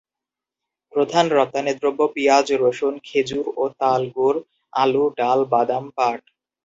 প্রধান 0.93 1.25
রপ্তানিদ্রব্য 1.31 2.01
পিঁয়াজ, 2.15 2.47
রসুন, 2.63 2.93
খেজুর 3.03 3.45
ও 3.57 3.63
তাল 3.79 4.01
গুড়, 4.15 4.39
আলু, 4.73 5.03
ডাল, 5.17 5.39
বাদাম, 5.51 5.85
পাট। 5.97 6.21